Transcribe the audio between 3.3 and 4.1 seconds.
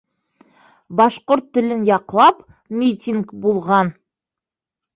булған.